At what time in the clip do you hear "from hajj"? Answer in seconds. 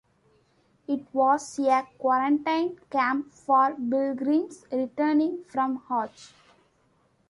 5.43-6.33